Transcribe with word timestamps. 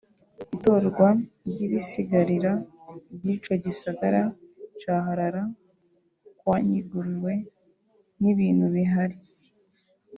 Itorwa 0.55 1.07
ry'ibisigarira 1.49 2.51
vy'ico 3.21 3.53
gisagara 3.63 4.21
ca 4.79 4.95
Harlaa 5.05 5.49
kwanyeguruwe 6.39 7.33
n'ibintu 8.21 8.65
bihari 8.75 9.17